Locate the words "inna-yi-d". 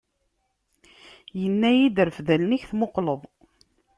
1.45-1.97